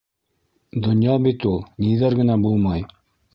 Донъя 0.85 1.17
бит 1.25 1.45
ул. 1.51 1.61
Ниҙәр 1.85 2.17
генә 2.23 2.39
булмай. 2.47 2.89